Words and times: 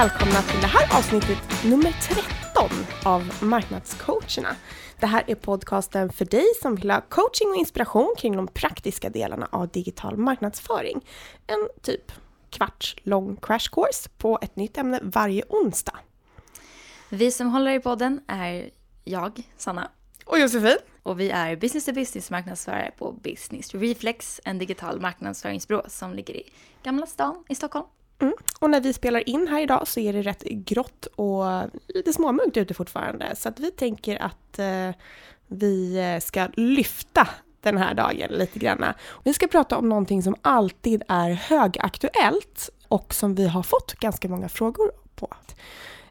välkomna 0.00 0.42
till 0.42 0.60
det 0.60 0.66
här 0.66 0.98
avsnittet 0.98 1.38
nummer 1.64 1.92
13 1.92 2.70
av 3.04 3.32
Marknadscoacherna. 3.42 4.56
Det 5.00 5.06
här 5.06 5.24
är 5.26 5.34
podcasten 5.34 6.12
för 6.12 6.24
dig 6.24 6.44
som 6.62 6.74
vill 6.74 6.90
ha 6.90 7.00
coaching 7.00 7.48
och 7.48 7.56
inspiration 7.56 8.14
kring 8.18 8.36
de 8.36 8.46
praktiska 8.46 9.10
delarna 9.10 9.48
av 9.52 9.68
digital 9.68 10.16
marknadsföring. 10.16 11.00
En 11.46 11.68
typ 11.82 12.12
kvarts 12.50 12.96
lång 13.02 13.36
crash 13.36 13.70
course 13.72 14.08
på 14.18 14.38
ett 14.42 14.56
nytt 14.56 14.78
ämne 14.78 15.00
varje 15.02 15.42
onsdag. 15.48 15.98
Vi 17.08 17.32
som 17.32 17.50
håller 17.50 17.70
i 17.70 17.80
podden 17.80 18.20
är 18.26 18.70
jag, 19.04 19.42
Sanna. 19.56 19.90
Och 20.24 20.38
Josefin. 20.38 20.78
Och 21.02 21.20
vi 21.20 21.30
är 21.30 21.56
business 21.56 21.84
to 21.84 21.92
business 21.92 22.30
marknadsförare 22.30 22.90
på 22.98 23.12
Business 23.12 23.74
Reflex, 23.74 24.40
en 24.44 24.58
digital 24.58 25.00
marknadsföringsbyrå 25.00 25.82
som 25.88 26.14
ligger 26.14 26.36
i 26.36 26.52
Gamla 26.82 27.06
stan 27.06 27.44
i 27.48 27.54
Stockholm. 27.54 27.86
Mm. 28.20 28.34
Och 28.60 28.70
när 28.70 28.80
vi 28.80 28.92
spelar 28.92 29.28
in 29.28 29.48
här 29.48 29.62
idag 29.62 29.88
så 29.88 30.00
är 30.00 30.12
det 30.12 30.22
rätt 30.22 30.42
grått 30.42 31.06
och 31.06 31.44
lite 31.88 32.12
småmörkt 32.12 32.56
ute 32.56 32.74
fortfarande. 32.74 33.36
Så 33.36 33.48
att 33.48 33.60
vi 33.60 33.70
tänker 33.70 34.22
att 34.22 34.58
eh, 34.58 34.90
vi 35.46 35.98
eh, 35.98 36.20
ska 36.20 36.48
lyfta 36.54 37.28
den 37.60 37.78
här 37.78 37.94
dagen 37.94 38.30
lite 38.30 38.58
grann. 38.58 38.84
Vi 39.24 39.34
ska 39.34 39.46
prata 39.46 39.78
om 39.78 39.88
någonting 39.88 40.22
som 40.22 40.36
alltid 40.42 41.02
är 41.08 41.30
högaktuellt 41.30 42.70
och 42.88 43.14
som 43.14 43.34
vi 43.34 43.48
har 43.48 43.62
fått 43.62 43.94
ganska 43.94 44.28
många 44.28 44.48
frågor 44.48 44.90
på. 45.14 45.28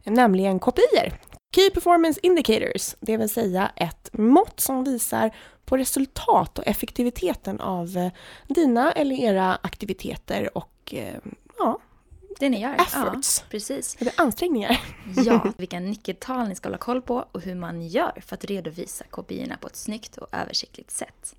Nämligen 0.03 0.59
kopior. 0.59 1.13
Key 1.55 1.69
Performance 1.69 2.19
Indicators, 2.23 2.95
det 2.99 3.17
vill 3.17 3.29
säga 3.29 3.71
ett 3.75 4.09
mått 4.13 4.59
som 4.59 4.83
visar 4.83 5.31
på 5.66 5.77
resultat 5.77 6.59
och 6.59 6.67
effektiviteten 6.67 7.59
av 7.59 7.97
eh, 7.97 8.11
dina 8.47 8.91
eller 8.91 9.16
era 9.16 9.59
aktiviteter 9.61 10.57
och 10.57 10.94
eh, 10.94 11.16
det 12.39 12.49
ni 12.49 12.61
gör. 12.61 12.73
Efforts. 12.73 13.39
Ja, 13.39 13.45
precis. 13.49 13.97
Eller 13.99 14.13
ansträngningar. 14.17 14.81
ja, 15.16 15.53
vilka 15.58 15.80
nyckeltal 15.80 16.47
ni 16.47 16.55
ska 16.55 16.69
hålla 16.69 16.77
koll 16.77 17.02
på 17.02 17.25
och 17.31 17.41
hur 17.41 17.55
man 17.55 17.81
gör 17.81 18.22
för 18.25 18.35
att 18.35 18.45
redovisa 18.45 19.05
kopiorna 19.09 19.58
på 19.58 19.67
ett 19.67 19.75
snyggt 19.75 20.17
och 20.17 20.27
översiktligt 20.31 20.91
sätt. 20.91 21.35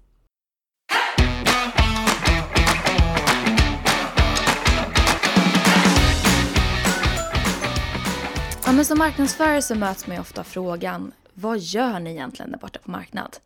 Ja, 8.65 8.73
men 8.73 8.85
som 8.85 8.99
marknadsförare 8.99 9.63
så 9.63 9.75
möts 9.75 10.07
man 10.07 10.17
ju 10.17 10.21
ofta 10.21 10.45
frågan 10.45 11.13
vad 11.35 11.59
gör 11.59 12.01
ni 12.01 12.11
egentligen 12.11 12.51
där 12.51 12.59
borta 12.59 12.79
på 12.85 12.91
marknad? 12.91 13.37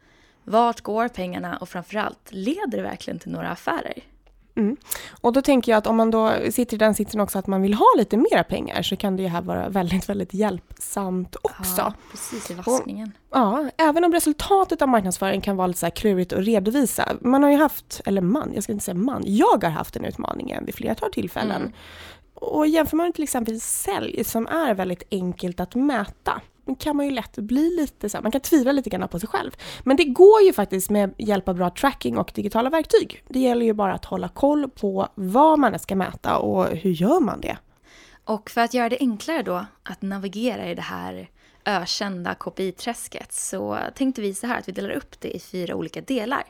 Vart 0.45 0.81
går 0.81 1.09
pengarna 1.09 1.57
och 1.57 1.69
framförallt, 1.69 2.29
leder 2.29 2.77
det 2.77 2.83
verkligen 2.83 3.19
till 3.19 3.33
några 3.33 3.51
affärer? 3.51 3.99
Mm. 4.57 4.77
Och 5.21 5.33
då 5.33 5.43
tänker 5.43 5.73
jag 5.73 5.79
att 5.79 5.87
om 5.87 5.97
man 5.97 6.11
då 6.11 6.33
sitter 6.51 6.75
i 6.75 6.79
den 6.79 6.95
sitsen 6.95 7.21
också 7.21 7.39
att 7.39 7.47
man 7.47 7.63
vill 7.63 7.75
ha 7.75 7.87
lite 7.97 8.17
mera 8.17 8.45
pengar 8.45 8.83
så 8.83 8.97
kan 8.97 9.17
det 9.17 9.23
ju 9.23 9.29
här 9.29 9.43
vara 9.43 9.69
väldigt, 9.69 10.09
väldigt 10.09 10.35
hjälpsamt 10.35 11.37
också. 11.43 11.81
Ja, 11.81 11.95
precis 12.11 12.51
i 12.51 12.55
vaskningen. 12.55 13.13
Och, 13.31 13.39
ja, 13.39 13.71
även 13.77 14.05
om 14.05 14.13
resultatet 14.13 14.83
av 14.83 14.89
marknadsföring 14.89 15.41
kan 15.41 15.57
vara 15.57 15.67
lite 15.67 15.81
så 15.81 15.87
här 15.87 15.91
klurigt 15.91 16.33
att 16.33 16.45
redovisa. 16.45 17.09
Man 17.21 17.43
har 17.43 17.51
ju 17.51 17.57
haft, 17.57 18.01
eller 18.05 18.21
man, 18.21 18.53
jag 18.55 18.63
ska 18.63 18.73
inte 18.73 18.85
säga 18.85 18.95
man, 18.95 19.23
jag 19.27 19.65
har 19.65 19.71
haft 19.71 19.95
den 19.95 20.05
utmaningen 20.05 20.65
vid 20.65 20.75
flera 20.75 20.95
tillfällen. 20.95 21.63
Mm. 21.63 21.73
Och 22.35 22.67
jämför 22.67 22.97
man 22.97 23.13
till 23.13 23.25
exempel 23.25 23.61
sälj 23.61 24.25
som 24.25 24.47
är 24.47 24.75
väldigt 24.75 25.03
enkelt 25.11 25.61
att 25.61 25.75
mäta 25.75 26.41
kan 26.79 26.97
man 26.97 27.07
ju 27.07 27.13
lätt 27.13 27.37
bli 27.37 27.77
lite 27.77 28.09
så 28.09 28.17
här, 28.17 28.23
man 28.23 28.33
kan 28.33 28.41
tvivla 28.41 28.73
lite 28.73 28.91
grann 28.91 29.09
på 29.09 29.21
sig 29.21 29.29
själv. 29.29 29.51
Men 29.83 29.97
det 29.97 30.05
går 30.05 30.43
ju 30.43 30.53
faktiskt 30.53 30.91
med 30.91 31.15
hjälp 31.19 31.49
av 31.49 31.55
bra 31.55 31.71
tracking 31.71 32.19
och 32.19 32.33
digitala 32.35 32.71
verktyg. 32.71 33.25
Det 33.29 33.39
gäller 33.39 33.67
ju 33.67 33.73
bara 33.73 33.95
att 33.95 34.05
hålla 34.05 34.29
koll 34.29 34.71
på 34.71 35.09
vad 35.15 35.59
man 35.59 35.79
ska 35.79 35.97
mäta 35.97 36.39
och 36.39 36.67
hur 36.67 36.91
gör 36.91 37.21
man 37.21 37.41
det? 37.41 37.59
Och 38.25 38.51
för 38.51 38.61
att 38.61 38.75
göra 38.75 38.89
det 38.89 38.99
enklare 39.01 39.43
då 39.43 39.67
att 39.83 40.03
navigera 40.03 40.71
i 40.71 40.75
det 40.75 40.83
här 40.83 41.31
ökända 41.65 42.35
KPI-träsket 42.35 43.33
så 43.33 43.79
tänkte 43.95 44.21
vi 44.21 44.35
så 44.35 44.47
här 44.47 44.59
att 44.59 44.69
vi 44.69 44.73
delar 44.73 44.91
upp 44.91 45.21
det 45.21 45.37
i 45.37 45.41
fyra 45.41 45.75
olika 45.75 46.01
delar. 46.01 46.45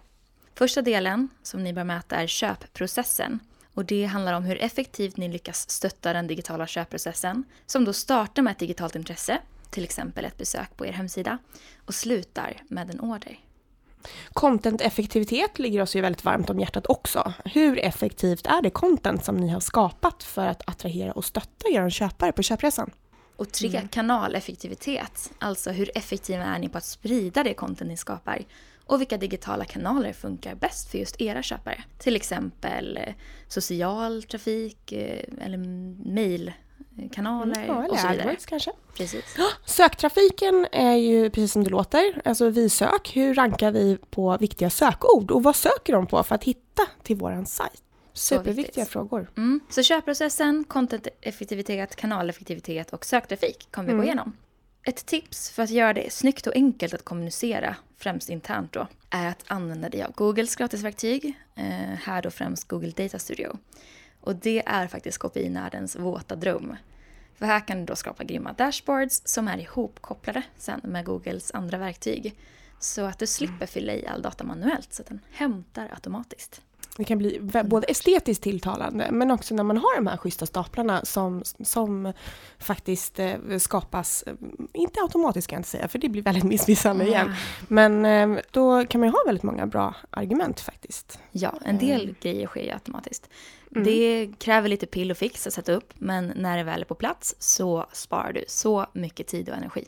Första 0.55 0.83
delen 0.83 1.28
som 1.43 1.65
ni 1.65 1.72
bör 1.72 1.84
mäta 1.84 2.17
är 2.17 2.27
köpprocessen. 2.27 3.41
Och 3.75 3.84
det 3.84 4.05
handlar 4.05 4.33
om 4.33 4.44
hur 4.44 4.62
effektivt 4.62 5.17
ni 5.17 5.28
lyckas 5.28 5.71
stötta 5.71 6.12
den 6.12 6.27
digitala 6.27 6.67
köpprocessen 6.67 7.44
som 7.67 7.84
då 7.84 7.93
startar 7.93 8.43
med 8.43 8.50
ett 8.50 8.59
digitalt 8.59 8.97
intresse 8.97 9.38
till 9.75 9.85
exempel 9.85 10.25
ett 10.25 10.39
besök 10.39 10.77
på 10.77 10.87
er 10.87 10.93
hemsida 10.93 11.39
och 11.85 11.95
slutar 11.95 12.62
med 12.69 12.91
en 12.91 13.01
order. 13.01 13.39
Content-effektivitet 14.33 15.59
ligger 15.59 15.83
oss 15.83 15.97
ju 15.97 16.01
väldigt 16.01 16.25
varmt 16.25 16.51
om 16.51 16.61
hjärtat 16.61 16.87
också. 16.89 17.33
Hur 17.45 17.79
effektivt 17.79 18.47
är 18.47 18.62
det 18.62 18.71
content 18.71 19.25
som 19.25 19.37
ni 19.37 19.49
har 19.49 19.61
skapat 19.61 20.23
för 20.23 20.47
att 20.47 20.69
attrahera 20.69 21.12
och 21.12 21.25
stötta 21.25 21.69
er 21.69 21.91
köpare 21.91 22.33
på 22.33 22.43
köpresan? 22.43 22.91
Och 23.37 23.53
tre, 23.53 23.69
mm. 23.69 23.89
kanaleffektivitet. 23.89 25.33
Alltså 25.39 25.71
hur 25.71 25.91
effektiva 25.99 26.45
är 26.45 26.59
ni 26.59 26.69
på 26.69 26.79
att 26.79 26.85
sprida 26.85 27.43
det 27.43 27.55
content 27.55 27.91
ni 27.91 27.97
skapar? 27.97 28.45
Och 28.87 29.01
vilka 29.01 29.17
digitala 29.17 29.65
kanaler 29.65 30.12
funkar 30.12 30.55
bäst 30.55 30.91
för 30.91 30.99
just 30.99 31.21
era 31.21 31.43
köpare? 31.43 31.85
Till 31.99 32.17
exempel 32.17 32.97
eh, 32.97 33.15
social 33.49 34.23
trafik 34.23 34.93
eh, 34.93 35.45
eller 35.45 35.59
mail 36.15 36.53
kanaler 37.12 37.56
mm, 37.56 37.66
ja, 37.66 37.87
och 37.88 37.99
så 37.99 38.09
vidare. 38.09 38.22
AdWords 38.28 38.47
kanske. 38.47 38.71
Precis. 38.97 39.25
Söktrafiken 39.65 40.66
är 40.72 40.94
ju 40.94 41.31
precis 41.31 41.53
som 41.53 41.65
det 41.65 41.71
låter, 41.71 42.21
alltså 42.25 42.50
vi 42.50 42.71
sök. 42.71 43.16
Hur 43.16 43.34
rankar 43.34 43.71
vi 43.71 43.99
på 44.10 44.37
viktiga 44.37 44.71
sökord 44.71 45.31
och 45.31 45.43
vad 45.43 45.56
söker 45.56 45.93
de 45.93 46.06
på 46.06 46.22
för 46.22 46.34
att 46.34 46.44
hitta 46.44 46.82
till 47.03 47.16
våran 47.16 47.47
sajt? 47.47 47.82
Superviktiga 48.12 48.84
frågor. 48.84 49.31
Mm. 49.37 49.60
Så 49.71 49.82
köpprocessen, 49.82 50.65
content-effektivitet, 50.65 51.97
kanaleffektivitet 51.97 52.93
och 52.93 53.05
söktrafik 53.05 53.69
kommer 53.71 53.87
vi 53.87 53.93
mm. 53.93 54.00
gå 54.00 54.05
igenom. 54.05 54.32
Ett 54.82 55.06
tips 55.06 55.50
för 55.50 55.62
att 55.62 55.71
göra 55.71 55.93
det 55.93 56.12
snyggt 56.12 56.47
och 56.47 56.55
enkelt 56.55 56.94
att 56.94 57.05
kommunicera, 57.05 57.76
främst 57.99 58.31
internt 58.31 58.72
då, 58.72 58.87
är 59.11 59.28
att 59.28 59.44
använda 59.47 59.88
dig 59.88 60.03
av 60.03 60.12
Googles 60.12 60.56
gratisverktyg, 60.56 61.38
eh, 61.55 61.65
här 62.05 62.22
då 62.22 62.31
främst 62.31 62.69
Google 62.69 62.91
Data 62.91 63.19
Studio. 63.19 63.59
Och 64.25 64.37
det 64.37 64.62
är 64.67 64.87
faktiskt 64.87 65.19
KPI-närdens 65.19 65.97
våta 65.97 66.37
dröm. 66.37 66.77
För 67.35 67.47
här 67.47 67.67
kan 67.67 67.79
du 67.79 67.85
då 67.85 67.97
skapa 67.97 68.25
grymma 68.25 68.53
dashboards 68.53 69.23
som 69.25 69.49
är 69.49 69.59
ihopkopplade 69.59 70.43
sen 70.57 70.81
med 70.85 71.05
Googles 71.05 71.51
andra 71.55 71.79
verktyg. 71.79 72.35
Så 72.79 73.05
att 73.05 73.19
du 73.19 73.27
slipper 73.27 73.67
fylla 73.67 73.93
i 73.93 74.07
all 74.07 74.23
data 74.23 74.45
manuellt 74.45 74.93
så 74.93 75.03
att 75.03 75.09
den 75.09 75.21
hämtar 75.31 75.89
automatiskt. 75.95 76.62
Det 76.97 77.05
kan 77.05 77.19
bli 77.19 77.41
både 77.65 77.87
estetiskt 77.87 78.43
tilltalande 78.43 79.09
men 79.12 79.31
också 79.31 79.55
när 79.55 79.62
man 79.62 79.77
har 79.77 79.97
de 79.97 80.06
här 80.06 80.16
schyssta 80.16 80.47
staplarna 80.47 81.05
som, 81.05 81.43
som 81.60 82.12
faktiskt 82.59 83.19
eh, 83.19 83.37
skapas, 83.59 84.22
eh, 84.22 84.34
inte 84.72 85.00
automatiskt 85.00 85.49
kan 85.49 85.56
jag 85.56 85.60
inte 85.60 85.69
säga 85.69 85.88
för 85.88 85.99
det 85.99 86.09
blir 86.09 86.22
väldigt 86.22 86.44
missvisande 86.44 87.06
igen. 87.06 87.34
Men 87.69 88.05
eh, 88.05 88.43
då 88.50 88.87
kan 88.87 89.00
man 89.00 89.09
ju 89.09 89.12
ha 89.12 89.22
väldigt 89.27 89.43
många 89.43 89.66
bra 89.66 89.94
argument 90.10 90.60
faktiskt. 90.60 91.19
Ja, 91.32 91.55
en 91.65 91.78
del 91.78 92.03
mm. 92.03 92.15
grejer 92.21 92.47
sker 92.47 92.62
ju 92.62 92.71
automatiskt. 92.71 93.31
Mm. 93.72 93.84
Det 93.84 94.31
kräver 94.38 94.69
lite 94.69 94.87
pill 94.87 95.11
och 95.11 95.16
fix 95.16 95.47
att 95.47 95.53
sätta 95.53 95.72
upp 95.72 95.94
men 95.94 96.32
när 96.37 96.56
det 96.56 96.65
väl 96.65 96.81
är 96.81 96.84
på 96.84 96.94
plats 96.94 97.34
så 97.38 97.87
sparar 97.93 98.32
du 98.32 98.44
så 98.49 98.87
mycket 98.93 99.26
tid 99.26 99.49
och 99.49 99.56
energi. 99.56 99.84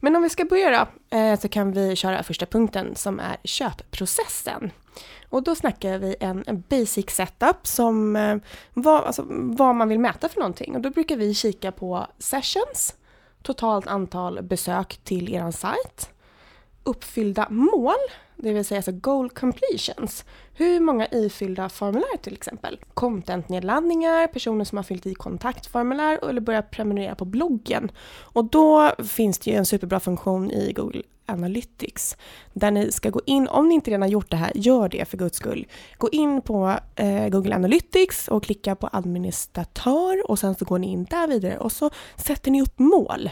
Men 0.00 0.16
om 0.16 0.22
vi 0.22 0.28
ska 0.28 0.44
börja 0.44 0.70
då, 0.70 1.16
eh, 1.16 1.38
så 1.38 1.48
kan 1.48 1.72
vi 1.72 1.96
köra 1.96 2.22
första 2.22 2.46
punkten 2.46 2.96
som 2.96 3.20
är 3.20 3.36
köpprocessen. 3.44 4.70
Och 5.28 5.42
då 5.42 5.54
snackar 5.54 5.98
vi 5.98 6.16
en, 6.20 6.44
en 6.46 6.62
basic 6.68 7.10
setup 7.10 7.66
som 7.66 8.16
eh, 8.16 8.36
vad, 8.74 9.04
alltså, 9.04 9.24
vad 9.28 9.74
man 9.74 9.88
vill 9.88 9.98
mäta 9.98 10.28
för 10.28 10.40
någonting. 10.40 10.76
Och 10.76 10.80
då 10.80 10.90
brukar 10.90 11.16
vi 11.16 11.34
kika 11.34 11.72
på 11.72 12.06
sessions, 12.18 12.94
totalt 13.42 13.86
antal 13.86 14.42
besök 14.42 15.00
till 15.04 15.34
er 15.34 15.50
sajt, 15.50 16.10
uppfyllda 16.82 17.46
mål, 17.50 17.94
det 18.36 18.52
vill 18.52 18.64
säga 18.64 18.78
alltså 18.78 18.92
goal 18.92 19.30
completions. 19.30 20.24
Hur 20.54 20.80
många 20.80 21.06
ifyllda 21.10 21.68
formulär 21.68 22.16
till 22.22 22.32
exempel. 22.32 22.80
Contentnedladdningar, 22.94 24.26
personer 24.26 24.64
som 24.64 24.78
har 24.78 24.82
fyllt 24.82 25.06
i 25.06 25.14
kontaktformulär 25.14 26.28
eller 26.28 26.40
börjat 26.40 26.70
prenumerera 26.70 27.14
på 27.14 27.24
bloggen. 27.24 27.92
Och 28.18 28.44
då 28.44 28.92
finns 29.04 29.38
det 29.38 29.50
ju 29.50 29.56
en 29.56 29.66
superbra 29.66 30.00
funktion 30.00 30.50
i 30.50 30.72
Google 30.72 31.02
Analytics 31.26 32.16
där 32.52 32.70
ni 32.70 32.92
ska 32.92 33.10
gå 33.10 33.20
in, 33.26 33.48
om 33.48 33.68
ni 33.68 33.74
inte 33.74 33.90
redan 33.90 34.08
gjort 34.10 34.30
det 34.30 34.36
här, 34.36 34.52
gör 34.54 34.88
det 34.88 35.04
för 35.04 35.16
guds 35.16 35.36
skull. 35.36 35.66
Gå 35.98 36.08
in 36.08 36.42
på 36.42 36.74
eh, 36.96 37.28
Google 37.28 37.54
Analytics 37.54 38.28
och 38.28 38.44
klicka 38.44 38.74
på 38.74 38.88
administratör 38.92 40.30
och 40.30 40.38
sen 40.38 40.54
så 40.54 40.64
går 40.64 40.78
ni 40.78 40.92
in 40.92 41.04
där 41.04 41.28
vidare 41.28 41.58
och 41.58 41.72
så 41.72 41.90
sätter 42.16 42.50
ni 42.50 42.62
upp 42.62 42.78
mål. 42.78 43.30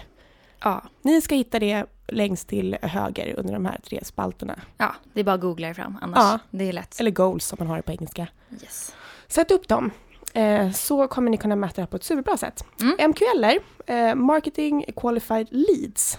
Ja. 0.61 0.85
Ni 1.03 1.21
ska 1.21 1.35
hitta 1.35 1.59
det 1.59 1.87
längst 2.09 2.49
till 2.49 2.77
höger 2.83 3.35
under 3.39 3.53
de 3.53 3.65
här 3.65 3.79
tre 3.85 4.05
spalterna. 4.05 4.61
Ja, 4.77 4.95
det 5.13 5.21
är 5.21 5.25
bara 5.25 5.35
att 5.35 5.41
googla 5.41 5.69
er 5.69 5.75
fram 5.75 5.99
annars. 6.03 6.19
Ja. 6.19 6.39
Det 6.51 6.69
är 6.69 6.73
lätt. 6.73 7.01
Eller 7.01 7.11
goals 7.11 7.47
som 7.47 7.57
man 7.61 7.69
har 7.69 7.77
det 7.77 7.83
på 7.83 7.93
engelska. 7.93 8.29
Yes. 8.63 8.95
Sätt 9.27 9.51
upp 9.51 9.69
dem. 9.69 9.91
Eh, 10.35 10.71
så 10.71 11.09
kommer 11.09 11.31
ni 11.31 11.37
kunna 11.37 11.57
mäta 11.57 11.81
det 11.81 11.87
på 11.87 11.97
ett 11.97 12.05
superbra 12.05 12.37
sätt. 12.37 12.65
Mm. 12.81 13.11
MQL, 13.11 13.45
eh, 13.87 14.15
Marketing 14.15 14.85
Qualified 14.97 15.49
Leads. 15.51 16.19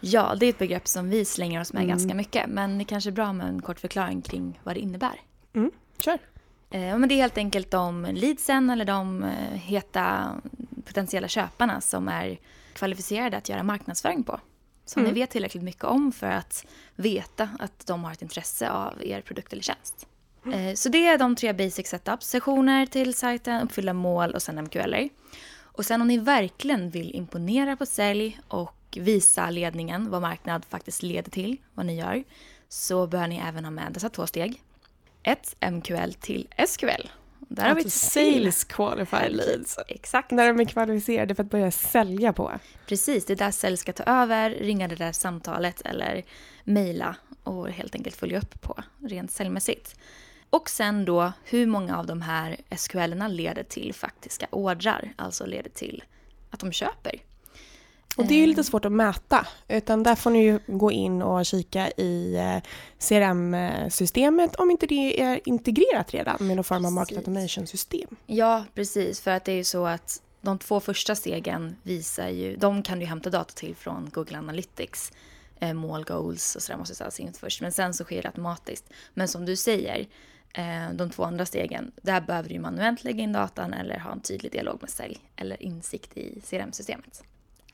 Ja, 0.00 0.34
det 0.40 0.46
är 0.46 0.50
ett 0.50 0.58
begrepp 0.58 0.88
som 0.88 1.10
vi 1.10 1.24
slänger 1.24 1.60
oss 1.60 1.72
med 1.72 1.82
mm. 1.82 1.88
ganska 1.88 2.14
mycket. 2.14 2.46
Men 2.48 2.78
det 2.78 2.84
kanske 2.84 3.10
är 3.10 3.12
bra 3.12 3.32
med 3.32 3.48
en 3.48 3.62
kort 3.62 3.80
förklaring 3.80 4.22
kring 4.22 4.60
vad 4.64 4.76
det 4.76 4.80
innebär. 4.80 5.20
Mm, 5.54 5.70
kör. 5.98 6.18
Eh, 6.70 6.98
men 6.98 7.08
det 7.08 7.14
är 7.14 7.16
helt 7.16 7.38
enkelt 7.38 7.70
de 7.70 8.06
leadsen 8.12 8.70
eller 8.70 8.84
de 8.84 9.24
eh, 9.24 9.54
heta 9.54 10.32
potentiella 10.84 11.28
köparna 11.28 11.80
som 11.80 12.08
är 12.08 12.38
kvalificerade 12.72 13.36
att 13.36 13.48
göra 13.48 13.62
marknadsföring 13.62 14.22
på. 14.22 14.40
Som 14.88 15.02
Mm. 15.02 15.14
ni 15.14 15.20
vet 15.20 15.30
tillräckligt 15.30 15.62
mycket 15.62 15.84
om 15.84 16.12
för 16.12 16.26
att 16.26 16.66
veta 16.96 17.48
att 17.58 17.86
de 17.86 18.04
har 18.04 18.12
ett 18.12 18.22
intresse 18.22 18.70
av 18.70 19.04
er 19.04 19.20
produkt 19.20 19.52
eller 19.52 19.62
tjänst. 19.62 20.06
Eh, 20.54 20.74
Så 20.74 20.88
det 20.88 21.06
är 21.06 21.18
de 21.18 21.36
tre 21.36 21.52
basic 21.52 21.86
setups. 21.88 22.26
Sessioner 22.28 22.86
till 22.86 23.14
sajten, 23.14 23.62
uppfyllda 23.62 23.92
mål 23.92 24.30
och 24.34 24.42
sen 24.42 24.58
MQLer. 24.64 25.08
Och 25.62 25.86
sen 25.86 26.00
om 26.00 26.08
ni 26.08 26.18
verkligen 26.18 26.90
vill 26.90 27.14
imponera 27.14 27.76
på 27.76 27.86
sälj 27.86 28.40
och 28.48 28.74
visa 29.00 29.50
ledningen 29.50 30.10
vad 30.10 30.22
marknad 30.22 30.64
faktiskt 30.64 31.02
leder 31.02 31.30
till, 31.30 31.56
vad 31.74 31.86
ni 31.86 31.96
gör, 31.98 32.24
så 32.68 33.06
bör 33.06 33.26
ni 33.26 33.36
även 33.38 33.64
ha 33.64 33.70
med 33.70 33.92
dessa 33.92 34.08
två 34.08 34.26
steg. 34.26 34.62
Ett 35.22 35.56
MQL 35.70 36.12
till 36.20 36.48
SQL. 36.68 37.08
Där 37.48 37.68
har 37.68 37.74
vi 37.74 37.80
ett 37.80 37.92
sales 37.92 38.64
qualified 38.64 39.36
leads. 39.36 39.78
Exakt. 39.88 40.30
När 40.30 40.48
de 40.48 40.60
är 40.60 40.64
kvalificerade 40.64 41.34
för 41.34 41.42
att 41.42 41.50
börja 41.50 41.70
sälja 41.70 42.32
på. 42.32 42.52
Precis, 42.86 43.24
det 43.26 43.32
är 43.32 43.36
där 43.36 43.50
sälj 43.50 43.76
ska 43.76 43.92
ta 43.92 44.02
över, 44.02 44.50
ringa 44.50 44.88
det 44.88 44.96
där 44.96 45.12
samtalet 45.12 45.80
eller 45.80 46.24
mejla 46.64 47.16
och 47.42 47.68
helt 47.68 47.94
enkelt 47.94 48.16
följa 48.16 48.38
upp 48.38 48.60
på 48.60 48.82
rent 49.08 49.30
säljmässigt. 49.30 49.96
Och 50.50 50.70
sen 50.70 51.04
då 51.04 51.32
hur 51.44 51.66
många 51.66 51.98
av 51.98 52.06
de 52.06 52.22
här 52.22 52.56
SQL-erna 52.76 53.28
leder 53.28 53.62
till 53.62 53.94
faktiska 53.94 54.46
ordrar, 54.50 55.12
alltså 55.16 55.46
leder 55.46 55.70
till 55.70 56.04
att 56.50 56.60
de 56.60 56.72
köper. 56.72 57.14
Och 58.18 58.26
det 58.26 58.34
är 58.34 58.38
ju 58.38 58.42
Eh. 58.42 58.48
lite 58.48 58.64
svårt 58.64 58.84
att 58.84 58.92
mäta, 58.92 59.46
utan 59.68 60.02
där 60.02 60.14
får 60.14 60.30
ni 60.30 60.42
ju 60.42 60.58
gå 60.66 60.92
in 60.92 61.22
och 61.22 61.46
kika 61.46 61.90
i 61.90 62.36
eh, 62.36 62.62
CRM-systemet 62.98 64.56
om 64.56 64.70
inte 64.70 64.86
det 64.86 65.20
är 65.22 65.40
integrerat 65.44 66.14
redan 66.14 66.36
med 66.40 66.56
någon 66.56 66.64
form 66.64 66.84
av 66.84 66.92
market 66.92 67.16
automation-system. 67.18 68.16
Ja, 68.26 68.64
precis, 68.74 69.20
för 69.20 69.30
att 69.30 69.44
det 69.44 69.52
är 69.52 69.56
ju 69.56 69.64
så 69.64 69.86
att 69.86 70.22
de 70.40 70.58
två 70.58 70.80
första 70.80 71.14
stegen 71.14 71.76
visar 71.82 72.28
ju, 72.28 72.56
de 72.56 72.82
kan 72.82 72.98
du 72.98 73.06
hämta 73.06 73.30
data 73.30 73.52
till 73.54 73.76
från 73.76 74.10
Google 74.12 74.38
Analytics, 74.38 75.12
eh, 75.60 75.72
mål, 75.74 76.04
goals 76.04 76.56
och 76.56 76.62
sådär 76.62 76.78
måste 76.78 76.94
ställas 76.94 77.20
in 77.20 77.32
först, 77.32 77.60
men 77.60 77.72
sen 77.72 77.94
så 77.94 78.04
sker 78.04 78.22
det 78.22 78.28
automatiskt. 78.28 78.84
Men 79.14 79.28
som 79.28 79.44
du 79.44 79.56
säger, 79.56 80.06
eh, 80.54 80.92
de 80.94 81.10
två 81.10 81.24
andra 81.24 81.46
stegen, 81.46 81.92
där 82.02 82.20
behöver 82.20 82.48
du 82.48 82.58
manuellt 82.58 83.04
lägga 83.04 83.22
in 83.22 83.32
datan 83.32 83.72
eller 83.72 83.98
ha 83.98 84.12
en 84.12 84.20
tydlig 84.20 84.52
dialog 84.52 84.78
med 84.80 84.90
sälj 84.90 85.18
eller 85.36 85.62
insikt 85.62 86.16
i 86.16 86.40
CRM-systemet. 86.50 87.22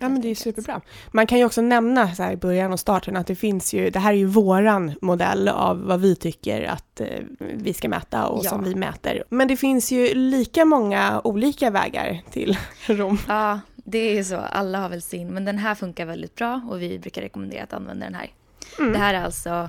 Ja 0.05 0.09
men 0.09 0.21
det 0.21 0.29
är 0.29 0.35
superbra. 0.35 0.81
Man 1.13 1.27
kan 1.27 1.39
ju 1.39 1.45
också 1.45 1.61
nämna 1.63 2.15
så 2.15 2.23
här 2.23 2.33
i 2.33 2.37
början 2.37 2.73
och 2.73 2.81
starten 2.81 3.17
att 3.17 3.27
det 3.27 3.35
finns 3.35 3.73
ju, 3.75 3.91
det 3.91 3.99
här 3.99 4.13
är 4.13 4.17
ju 4.17 4.27
våran 4.27 4.95
modell 5.01 5.49
av 5.49 5.83
vad 5.83 6.01
vi 6.01 6.17
tycker 6.17 6.63
att 6.63 7.01
eh, 7.01 7.07
vi 7.39 7.75
ska 7.75 7.89
mäta 7.89 8.27
och 8.27 8.45
Ja. 8.45 8.51
som 8.51 8.65
vi 8.65 8.75
mäter. 8.75 9.25
Men 9.29 9.49
det 9.49 9.57
finns 9.57 9.93
ju 9.93 10.15
lika 10.15 10.65
många 10.65 11.21
olika 11.25 11.71
vägar 11.71 12.23
till 12.31 12.59
Rom. 12.87 13.19
Ja, 13.29 13.61
det 13.75 13.99
är 13.99 14.15
ju 14.15 14.25
så. 14.25 14.37
Alla 14.37 14.79
har 14.79 14.89
väl 14.89 15.03
sin. 15.03 15.29
Men 15.29 15.45
den 15.45 15.59
här 15.59 15.75
funkar 15.75 16.07
väldigt 16.07 16.35
bra 16.35 16.61
och 16.71 16.83
vi 16.83 16.99
brukar 16.99 17.23
rekommendera 17.23 17.63
att 17.63 17.73
använda 17.73 18.05
den 18.07 18.15
här. 18.15 18.31
Mm. 18.79 18.93
Det 18.93 18.99
här 18.99 19.15
är 19.15 19.25
alltså, 19.25 19.69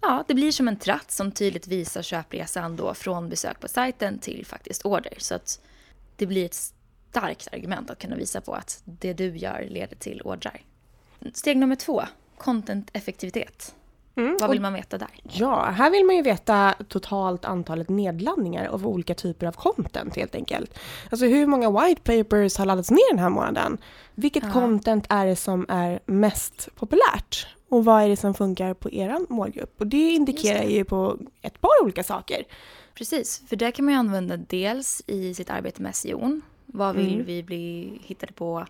ja, 0.00 0.24
det 0.28 0.34
blir 0.34 0.52
som 0.52 0.68
en 0.68 0.76
tratt 0.76 1.10
som 1.10 1.32
tydligt 1.32 1.66
visar 1.66 2.02
köpresan 2.02 2.76
då 2.76 2.94
från 2.94 3.28
besök 3.28 3.60
på 3.60 3.68
sajten 3.68 4.18
till 4.18 4.46
faktiskt 4.46 4.84
order. 4.84 5.12
Så 5.18 5.34
att 5.34 5.60
det 6.16 6.26
blir 6.26 6.44
ett 6.44 6.56
starkt 7.14 7.48
argument 7.52 7.90
att 7.90 7.98
kunna 7.98 8.16
visa 8.16 8.40
på 8.40 8.54
att 8.54 8.82
det 8.84 9.12
du 9.12 9.36
gör 9.36 9.66
leder 9.70 9.96
till 9.96 10.22
ordrar. 10.22 10.60
Steg 11.32 11.56
nummer 11.56 11.76
två, 11.76 12.02
content-effektivitet. 12.38 13.74
Mm. 14.16 14.36
Vad 14.40 14.50
vill 14.50 14.60
man 14.60 14.72
veta 14.72 14.98
där? 14.98 15.08
Ja, 15.22 15.64
här 15.64 15.90
vill 15.90 16.04
man 16.04 16.16
ju 16.16 16.22
veta 16.22 16.74
totalt 16.88 17.44
antalet 17.44 17.88
nedladdningar 17.88 18.66
av 18.66 18.86
olika 18.86 19.14
typer 19.14 19.46
av 19.46 19.52
content 19.52 20.16
helt 20.16 20.34
enkelt. 20.34 20.78
Alltså 21.10 21.26
hur 21.26 21.46
många 21.46 21.70
white 21.70 22.00
papers 22.02 22.58
har 22.58 22.66
laddats 22.66 22.90
ner 22.90 23.10
den 23.10 23.18
här 23.18 23.30
månaden? 23.30 23.78
Vilket 24.14 24.42
Ja. 24.44 24.52
content 24.52 25.06
är 25.08 25.26
det 25.26 25.36
som 25.36 25.66
är 25.68 26.00
mest 26.06 26.68
populärt? 26.74 27.46
Och 27.68 27.84
vad 27.84 28.02
är 28.02 28.08
det 28.08 28.16
som 28.16 28.34
funkar 28.34 28.74
på 28.74 28.92
er 28.92 29.18
målgrupp? 29.28 29.80
Och 29.80 29.86
det 29.86 30.10
indikerar 30.12 30.64
det. 30.64 30.70
ju 30.72 30.84
på 30.84 31.18
ett 31.42 31.60
par 31.60 31.82
olika 31.82 32.04
saker. 32.04 32.44
Precis, 32.94 33.42
för 33.48 33.56
det 33.56 33.72
kan 33.72 33.84
man 33.84 33.94
ju 33.94 34.00
använda 34.00 34.36
dels 34.36 35.02
i 35.06 35.34
sitt 35.34 35.50
arbete 35.50 35.82
med 35.82 35.96
SEO. 35.96 36.40
Vad 36.76 36.96
vill 36.96 37.14
Mm. 37.14 37.26
vi 37.26 37.42
bli 37.42 37.98
hittade 38.04 38.32
på 38.32 38.66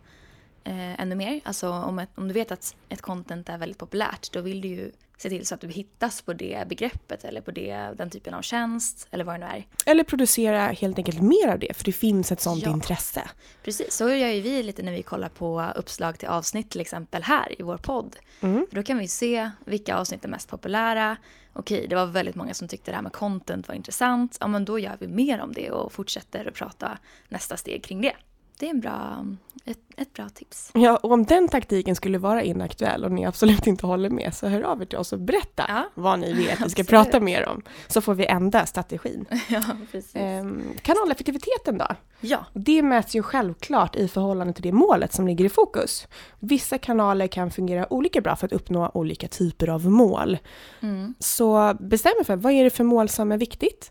eh, 0.65 1.01
ännu 1.01 1.15
mer? 1.15 1.41
Alltså 1.45 1.71
om, 1.71 1.99
ett, 1.99 2.11
om 2.15 2.29
du 2.29 2.35
vet 2.35 2.53
att 2.53 2.77
ett 2.89 3.03
content 3.03 3.49
är 3.49 3.59
väldigt 3.59 3.79
populärt, 3.79 4.33
då 4.33 4.41
vill 4.41 4.61
du 4.61 4.69
ju 4.69 4.93
se 5.16 5.28
till 5.28 5.46
så 5.46 5.55
att 5.55 5.61
du 5.61 5.69
hittas 5.69 6.22
på 6.22 6.32
det 6.32 6.69
begreppet 6.69 7.25
eller 7.25 7.40
på 7.40 7.50
det, 7.50 7.90
den 7.96 8.11
typen 8.11 8.34
av 8.34 8.43
tjänst 8.43 9.08
eller 9.11 9.25
vad 9.25 9.34
det 9.34 9.38
nu 9.38 9.46
är. 9.46 9.66
Eller 9.87 10.05
producera 10.05 10.58
helt 10.66 10.99
enkelt 10.99 11.20
mer 11.22 11.49
av 11.49 11.58
det, 11.58 11.76
för 11.76 11.84
det 11.84 11.93
finns 11.93 12.32
ett 12.32 12.40
sånt 12.40 12.62
Ja. 12.62 12.70
intresse. 12.72 13.22
Precis, 13.62 13.94
så 13.94 14.08
gör 14.08 14.28
ju 14.28 14.40
vi 14.40 14.62
lite 14.62 14.82
när 14.82 14.93
vi 14.93 15.02
kollar 15.02 15.28
på 15.28 15.72
uppslag 15.76 16.19
till 16.19 16.28
avsnitt 16.28 16.70
till 16.70 16.81
exempel 16.81 17.22
här 17.22 17.61
i 17.61 17.62
vår 17.62 17.76
podd. 17.76 18.16
Mm. 18.40 18.66
För 18.70 18.76
då 18.76 18.82
kan 18.82 18.99
vi 18.99 19.08
se 19.08 19.50
vilka 19.64 19.96
avsnitt 19.96 20.25
är 20.25 20.28
mest 20.28 20.49
populära. 20.49 21.17
Okej, 21.52 21.87
det 21.88 21.96
var 21.96 22.06
väldigt 22.06 22.34
många 22.34 22.55
som 22.55 22.69
tyckte 22.69 22.90
det 22.90 22.94
här 22.94 23.02
med 23.02 23.12
content 23.12 23.69
var 23.69 23.75
intressant. 23.75 24.37
Ja, 24.40 24.46
men 24.46 24.64
då 24.64 24.78
gör 24.78 24.96
vi 25.00 25.06
mer 25.08 25.40
om 25.40 25.52
det 25.52 25.70
och 25.70 25.93
fortsätter 25.93 26.49
att 26.49 26.55
prata 26.55 26.99
nästa 27.28 27.56
steg 27.56 27.84
kring 27.84 28.00
det. 28.00 28.17
Det 28.59 28.67
är 28.67 28.71
en 28.71 28.81
bra, 28.81 29.27
ett, 29.65 29.79
ett 29.97 30.12
bra 30.12 30.29
tips. 30.29 30.71
Ja, 30.75 30.97
och 30.97 31.12
om 31.12 31.25
den 31.25 31.49
taktiken 31.49 31.97
skulle 31.97 32.19
vara 32.19 32.43
inaktuell 32.43 33.05
och 33.05 33.12
ni 33.12 33.27
absolut 33.27 33.67
inte 33.67 33.87
håller 33.87 34.11
med, 34.11 34.35
så 34.35 34.49
hör 34.49 34.62
av 34.62 34.83
er 34.83 34.87
till 34.87 34.99
oss 34.99 35.12
och 35.12 35.19
berätta 35.21 35.65
Ja. 35.69 35.85
vad 35.95 36.19
ni 36.19 36.33
vet 36.33 36.61
vi 36.61 36.71
ska 36.71 36.85
prata 36.85 37.21
mer 37.21 37.49
om. 37.49 37.62
Så 37.89 38.01
får 38.01 38.15
vi 38.15 38.27
ändra 38.27 38.67
strategin. 38.67 39.27
ja, 39.49 39.62
precis. 39.93 40.12
Ehm, 40.17 40.62
kanaleffektiviteten 40.83 41.79
då? 41.79 41.87
Ja, 42.21 42.45
Det 42.53 42.83
mäts 42.83 43.15
ju 43.17 43.23
självklart 43.23 43.97
i 43.97 44.09
förhållande 44.09 44.53
till 44.53 44.62
det 44.62 44.73
målet 44.73 45.12
som 45.12 45.27
ligger 45.27 45.45
i 45.45 45.49
fokus. 45.49 46.09
Vissa 46.41 46.79
kanaler 46.79 47.27
kan 47.27 47.51
fungera 47.51 47.93
olika 47.93 48.21
bra 48.21 48.37
för 48.37 48.47
att 48.47 48.53
uppnå 48.53 48.91
olika 48.95 49.29
typer 49.29 49.69
av 49.69 49.87
mål. 49.91 50.39
mm. 50.81 51.15
Så 51.19 51.75
bestäm 51.81 52.12
er 52.21 52.25
för 52.25 52.37
vad 52.37 52.53
är 52.53 52.65
det 52.65 52.71
för 52.71 52.85
mål 52.85 53.09
som 53.09 53.33
är 53.33 53.39
viktigt? 53.39 53.91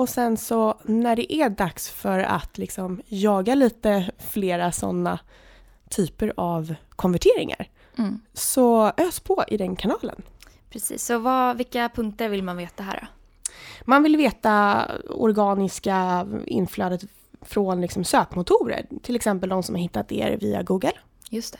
Och 0.00 0.08
sen 0.08 0.36
så 0.36 0.78
när 0.84 1.16
det 1.16 1.34
är 1.34 1.48
dags 1.50 1.88
för 1.90 2.18
att 2.18 2.58
liksom 2.58 3.00
jaga 3.08 3.54
lite 3.54 4.10
flera 4.18 4.72
sådana 4.72 5.18
typer 5.88 6.32
av 6.36 6.74
konverteringar, 6.90 7.68
Mm. 7.98 8.20
så 8.32 8.92
ös 8.96 9.20
på 9.20 9.44
i 9.48 9.56
den 9.56 9.76
kanalen. 9.76 10.22
precis. 10.70 11.04
Så 11.04 11.18
vad, 11.18 11.56
vilka 11.56 11.88
punkter 11.94 12.28
vill 12.28 12.42
man 12.42 12.56
veta 12.56 12.82
här 12.82 13.00
då? 13.00 13.06
Man 13.84 14.02
vill 14.02 14.16
veta 14.16 14.86
organiska 15.08 16.26
inflödet 16.46 17.04
från 17.42 17.80
liksom 17.80 18.04
sökmotorer, 18.04 18.86
till 19.02 19.16
exempel 19.16 19.48
de 19.48 19.62
som 19.62 19.74
har 19.74 19.82
hittat 19.82 20.12
er 20.12 20.36
via 20.36 20.62
Google. 20.62 20.92
Just 21.30 21.52
det. 21.52 21.58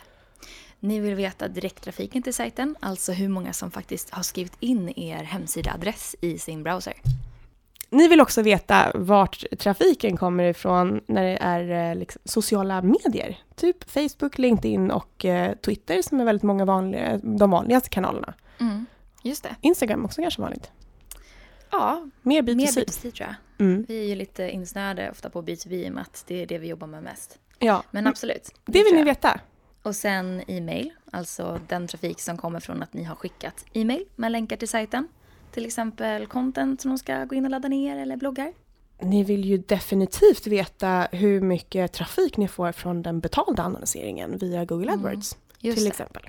Ni 0.80 1.00
vill 1.00 1.14
veta 1.14 1.48
direkttrafiken 1.48 2.22
till 2.22 2.34
sajten, 2.34 2.76
alltså 2.80 3.12
hur 3.12 3.28
många 3.28 3.52
som 3.52 3.70
faktiskt 3.70 4.10
har 4.10 4.22
skrivit 4.22 4.56
in 4.60 4.98
er 4.98 5.22
hemsidaadress 5.22 6.16
i 6.20 6.38
sin 6.38 6.62
browser. 6.62 6.94
Ni 7.90 8.08
vill 8.08 8.20
också 8.20 8.42
veta 8.42 8.92
vart 8.94 9.44
trafiken 9.58 10.16
kommer 10.16 10.44
ifrån 10.44 11.00
när 11.06 11.22
det 11.22 11.38
är 11.40 11.90
eh, 11.90 11.96
liksom, 11.96 12.22
sociala 12.24 12.82
medier. 12.82 13.38
Typ 13.56 13.90
Facebook, 13.90 14.38
LinkedIn 14.38 14.90
och 14.90 15.24
eh, 15.24 15.54
Twitter 15.54 16.02
som 16.02 16.20
är 16.20 16.24
väldigt 16.24 16.42
många 16.42 16.64
vanliga, 16.64 17.18
de 17.18 17.50
vanligaste 17.50 17.88
kanalerna. 17.88 18.34
Mm. 18.60 18.86
Just 19.22 19.42
det. 19.42 19.56
Instagram 19.60 20.04
också 20.04 20.22
kanske 20.22 20.42
vanligt. 20.42 20.70
Ja, 21.70 22.06
Mer 22.22 22.42
mer 22.42 22.54
B2C. 22.54 22.84
B2C 22.84 23.00
tror 23.00 23.28
jag. 23.28 23.66
Mm. 23.66 23.84
Vi 23.88 24.02
är 24.04 24.08
ju 24.08 24.14
lite 24.14 24.50
insnöade 24.50 25.10
ofta 25.10 25.30
på 25.30 25.42
B2B 25.42 25.72
i 25.72 25.88
och 25.88 25.92
med 25.92 26.02
att 26.02 26.24
det 26.26 26.42
är 26.42 26.46
det 26.46 26.58
vi 26.58 26.68
jobbar 26.68 26.86
med 26.86 27.02
mest. 27.02 27.38
Ja, 27.58 27.82
Men 27.90 28.06
absolut. 28.06 28.54
det 28.64 28.78
vill 28.78 28.84
tror 28.84 28.98
ni 28.98 29.04
veta. 29.04 29.40
Och 29.82 29.96
sen 29.96 30.42
e-mail, 30.46 30.90
alltså 31.10 31.60
den 31.68 31.86
trafik 31.86 32.20
som 32.20 32.36
kommer 32.36 32.60
från 32.60 32.82
att 32.82 32.94
ni 32.94 33.04
har 33.04 33.14
skickat 33.14 33.64
e-mail 33.72 34.04
med 34.16 34.32
länkar 34.32 34.56
till 34.56 34.68
sajten. 34.68 35.08
Till 35.50 35.66
exempel 35.66 36.26
content 36.26 36.80
som 36.80 36.90
de 36.90 36.98
ska 36.98 37.24
gå 37.24 37.34
in 37.34 37.44
och 37.44 37.50
ladda 37.50 37.68
ner 37.68 37.96
eller 37.96 38.16
bloggar. 38.16 38.52
Ni 39.02 39.24
vill 39.24 39.44
ju 39.44 39.58
definitivt 39.58 40.46
veta 40.46 41.08
hur 41.12 41.40
mycket 41.40 41.92
trafik 41.92 42.36
ni 42.36 42.48
får 42.48 42.72
från 42.72 43.02
den 43.02 43.20
betalda 43.20 43.62
annonseringen 43.62 44.38
via 44.38 44.64
Google 44.64 44.92
Mm, 44.92 45.04
AdWords 45.06 45.36
Just 45.58 45.76
till 45.76 45.84
det, 45.84 45.90
exempel. 45.90 46.22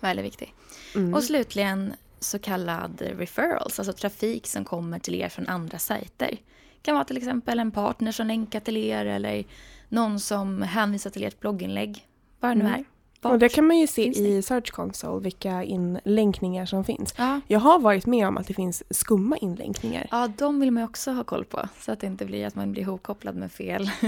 väldigt 0.00 0.24
viktigt. 0.26 0.48
Mm. 0.94 1.14
Och 1.14 1.24
slutligen 1.24 1.94
så 2.20 2.38
kallad 2.38 3.02
referrals, 3.02 3.78
alltså 3.78 3.92
trafik 3.92 4.46
som 4.46 4.64
kommer 4.64 4.98
till 4.98 5.14
er 5.14 5.28
från 5.28 5.48
andra 5.48 5.78
sajter. 5.78 6.28
Det 6.30 6.82
kan 6.82 6.94
vara 6.94 7.04
till 7.04 7.16
exempel 7.16 7.58
en 7.58 7.70
partner 7.70 8.12
som 8.12 8.26
länkar 8.26 8.60
till 8.60 8.76
er 8.76 9.06
eller 9.06 9.44
någon 9.88 10.20
som 10.20 10.62
hänvisar 10.62 11.10
till 11.10 11.24
ert 11.24 11.40
blogginlägg. 11.40 12.06
Vad 12.40 12.50
det 12.50 12.54
nu 12.54 12.60
Mm. 12.64 12.72
är. 12.80 12.84
Och 13.30 13.38
det 13.38 13.48
kan 13.48 13.66
man 13.66 13.78
ju 13.78 13.86
se 13.86 14.08
i 14.08 14.42
Search 14.42 14.70
Console 14.70 15.22
vilka 15.22 15.62
inlänkningar 15.62 16.66
som 16.66 16.84
finns. 16.84 17.14
Ja. 17.18 17.40
Jag 17.46 17.60
har 17.60 17.78
varit 17.78 18.06
med 18.06 18.28
om 18.28 18.36
att 18.36 18.46
det 18.46 18.54
finns 18.54 18.82
skumma 18.90 19.36
inlänkningar. 19.36 20.06
ja, 20.10 20.28
de 20.38 20.60
vill 20.60 20.70
man 20.70 20.82
ju 20.82 20.88
också 20.88 21.10
ha 21.10 21.24
koll 21.24 21.44
på. 21.44 21.68
Så 21.80 21.92
att 21.92 22.00
det 22.00 22.06
inte 22.06 22.24
blir 22.24 22.46
att 22.46 22.54
man 22.54 22.72
blir 22.72 22.82
ihopkopplad 22.82 23.36
med 23.36 23.52
fel 23.52 23.90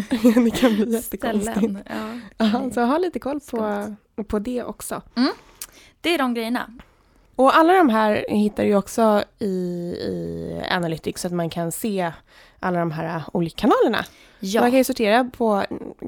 det 0.44 0.50
kan 0.50 0.75
bli 0.75 0.92
jättekonstigt. 0.92 1.78
Ja. 1.88 2.21
Aha, 2.47 2.71
så 2.71 2.80
ha 2.80 2.99
lite 2.99 3.18
koll 3.18 3.40
på, 3.40 3.94
på 4.26 4.38
det 4.38 4.62
också. 4.62 5.02
Det 6.00 6.14
är 6.14 6.18
de 6.18 6.35
grejerna. 6.35 6.71
Och 7.37 7.56
alla 7.56 7.73
de 7.73 7.88
här 7.88 8.25
hittar 8.28 8.64
ju 8.64 8.76
också 8.76 9.25
i, 9.38 9.47
i 9.47 10.62
Analytics 10.71 11.21
så 11.21 11.26
att 11.26 11.33
man 11.33 11.50
kan 11.50 11.73
se 11.73 12.12
alla 12.61 12.78
de 12.78 12.90
här 12.90 13.23
olika 13.33 13.61
kanalerna. 13.61 14.04
Ja. 14.40 14.61
Man 14.61 14.71
kan 14.71 14.78
ju 14.78 14.85
sortera 14.85 15.25
på 15.25 15.64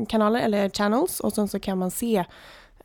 kanaler 0.08 0.40
eller 0.40 0.68
channels 0.68 1.20
och 1.20 1.32
sen 1.32 1.48
så 1.48 1.60
kan 1.60 1.78
man 1.78 1.90
se 1.90 2.25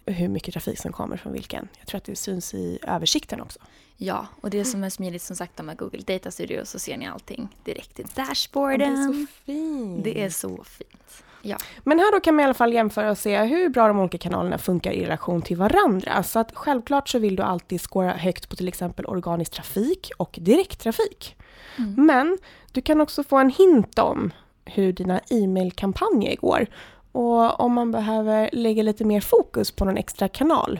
hur 0.05 0.27
mycket 0.27 0.53
trafik 0.53 0.79
som 0.79 0.91
kommer 0.91 1.17
från 1.17 1.33
vilken. 1.33 1.67
Jag 1.79 1.87
tror 1.87 1.97
att 1.97 2.03
det 2.03 2.15
syns 2.15 2.53
i 2.53 2.79
översikten 2.87 3.41
också. 3.41 3.59
Ja, 3.97 4.27
och 4.41 4.49
det 4.49 4.65
som 4.65 4.83
är 4.83 4.89
smidigt 4.89 5.21
som 5.21 5.35
sagt 5.35 5.63
med 5.63 5.77
Google 5.77 6.01
Data 6.01 6.31
Studio 6.31 6.65
så 6.65 6.79
ser 6.79 6.97
ni 6.97 7.07
allting 7.07 7.49
direkt 7.63 7.99
i 7.99 8.03
Och 8.03 8.09
det 8.15 8.21
är 8.21 8.27
dashboarden. 8.27 9.13
så 9.13 9.25
fint. 9.45 10.03
Det 10.03 10.23
är 10.23 10.29
så 10.29 10.63
fint. 10.63 11.23
Ja, 11.41 11.57
Men 11.83 11.99
här 11.99 12.11
då 12.11 12.19
kan 12.19 12.35
man 12.35 12.41
i 12.41 12.45
alla 12.45 12.53
fall 12.53 12.73
jämföra 12.73 13.11
och 13.11 13.17
se 13.17 13.43
hur 13.43 13.69
bra 13.69 13.87
de 13.87 13.99
olika 13.99 14.17
kanalerna 14.17 14.57
funkar 14.57 14.91
i 14.91 15.03
relation 15.05 15.41
till 15.41 15.57
varandra. 15.57 16.23
Så 16.23 16.39
att 16.39 16.51
självklart 16.55 17.09
så 17.09 17.19
vill 17.19 17.35
du 17.35 17.43
alltid 17.43 17.81
skåra 17.81 18.11
högt 18.11 18.49
på 18.49 18.55
till 18.55 18.67
exempel 18.67 19.05
organisk 19.05 19.51
trafik 19.51 20.11
och 20.17 20.37
direkttrafik. 20.41 21.35
Mm. 21.77 22.05
Men 22.05 22.37
du 22.71 22.81
kan 22.81 23.01
också 23.01 23.23
få 23.23 23.37
en 23.37 23.49
hint 23.49 23.99
om 23.99 24.31
hur 24.65 24.93
dina 24.93 25.19
e-mailkampanjer 25.29 26.35
går. 26.35 26.67
Och 27.11 27.59
om 27.59 27.73
man 27.73 27.91
behöver 27.91 28.49
lägga 28.53 28.83
lite 28.83 29.05
mer 29.05 29.21
fokus 29.21 29.71
på 29.71 29.85
någon 29.85 29.97
extra 29.97 30.27
kanal. 30.27 30.79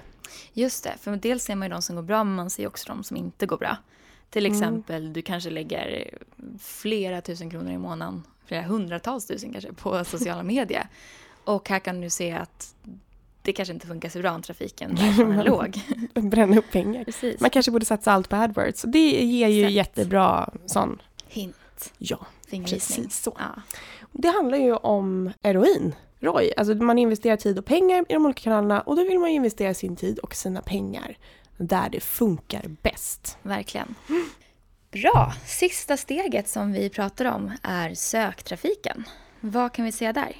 just 0.53 0.83
det. 0.83 0.93
För 1.01 1.15
dels 1.15 1.43
ser 1.43 1.55
man 1.55 1.67
ju 1.67 1.73
de 1.73 1.81
som 1.81 1.95
går 1.95 2.03
bra, 2.03 2.23
men 2.23 2.35
man 2.35 2.49
ser 2.49 2.67
också 2.67 2.87
de 2.93 3.03
som 3.03 3.17
inte 3.17 3.45
går 3.45 3.57
bra. 3.57 3.77
Till 4.29 4.45
Mm. 4.45 4.57
exempel, 4.57 5.13
du 5.13 5.21
kanske 5.21 5.49
lägger 5.49 6.13
flera 6.59 7.21
tusen 7.21 7.49
kronor 7.49 7.71
i 7.71 7.77
månaden, 7.77 8.23
flera 8.45 8.61
hundratals 8.61 9.25
tusen 9.27 9.51
kanske, 9.51 9.73
på 9.73 10.05
sociala 10.05 10.43
medier. 10.43 10.87
Och 11.43 11.69
här 11.69 11.79
kan 11.79 12.01
du 12.01 12.09
se 12.09 12.31
att 12.31 12.75
det 13.41 13.53
kanske 13.53 13.73
inte 13.73 13.87
funkar 13.87 14.09
så 14.09 14.19
bra 14.19 14.31
om 14.31 14.41
trafiken 14.41 14.95
därifrån 14.95 15.31
är 15.31 15.43
låg. 15.45 15.79
Bränna 16.13 16.57
upp 16.57 16.71
pengar. 16.71 17.03
Precis. 17.03 17.41
Man 17.41 17.49
kanske 17.49 17.71
borde 17.71 17.85
satsa 17.85 18.11
allt 18.11 18.29
på 18.29 18.35
AdWords. 18.35 18.81
Det 18.81 19.09
ger 19.25 19.47
ju 19.47 19.61
Exakt. 19.61 19.73
jättebra 19.75 20.49
sån, 20.65 21.01
Hint, 21.27 21.93
ja, 21.97 22.17
precis 22.49 23.21
så. 23.23 23.35
Ja. 23.39 23.61
Det 24.11 24.27
handlar 24.27 24.57
ju 24.57 24.75
om 24.75 25.31
heroin, 25.43 25.95
ROI. 26.21 26.53
Alltså 26.57 26.75
man 26.75 26.97
investerar 26.97 27.35
tid 27.35 27.59
och 27.59 27.65
pengar 27.65 28.05
i 28.09 28.13
de 28.13 28.25
olika 28.25 28.41
kanalerna 28.41 28.81
och 28.81 28.95
då 28.95 29.03
vill 29.03 29.19
man 29.19 29.29
investera 29.29 29.73
sin 29.73 29.95
tid 29.95 30.19
och 30.19 30.35
sina 30.35 30.61
pengar 30.61 31.17
där 31.57 31.89
det 31.89 31.99
funkar 31.99 32.61
bäst. 32.81 33.37
Verkligen. 33.41 33.95
Bra! 34.91 35.33
Sista 35.45 35.97
steget 35.97 36.49
som 36.49 36.73
vi 36.73 36.89
pratar 36.89 37.25
om 37.25 37.51
är 37.63 37.93
söktrafiken. 37.93 39.03
Vad 39.39 39.73
kan 39.73 39.85
vi 39.85 39.91
säga 39.91 40.13
där? 40.13 40.35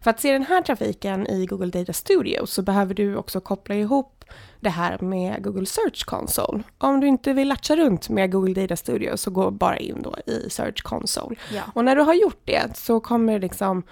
För 0.00 0.10
att 0.10 0.20
se 0.20 0.32
den 0.32 0.42
här 0.42 0.62
trafiken 0.62 1.26
i 1.26 1.46
Google 1.46 1.70
Data 1.70 1.92
Studio 1.92 2.46
så 2.46 2.62
behöver 2.62 2.94
du 2.94 3.16
också 3.16 3.40
koppla 3.40 3.74
ihop 3.74 4.24
det 4.60 4.70
här 4.70 4.98
med 4.98 5.44
Google 5.44 5.66
Search 5.66 6.04
Console. 6.04 6.62
Om 6.78 7.00
du 7.00 7.06
inte 7.06 7.32
vill 7.32 7.48
latcha 7.48 7.76
runt 7.76 8.08
med 8.08 8.32
Google 8.32 8.54
Data 8.54 8.76
Studio 8.76 9.16
så 9.16 9.30
gå 9.30 9.50
bara 9.50 9.76
in 9.76 10.02
då 10.02 10.16
i 10.26 10.50
Search 10.50 10.82
Console. 10.82 11.36
Ja. 11.52 11.62
Och 11.74 11.84
när 11.84 11.96
du 11.96 12.02
har 12.02 12.14
gjort 12.14 12.40
det 12.44 12.76
så 12.76 13.00
kommer 13.00 13.40
liksom, 13.40 13.82